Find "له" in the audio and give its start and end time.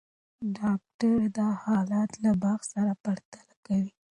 2.23-2.31